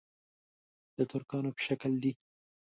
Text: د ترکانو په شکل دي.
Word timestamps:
د 0.97 0.97
ترکانو 1.11 1.49
په 1.55 1.61
شکل 1.67 1.91
دي. 2.03 2.11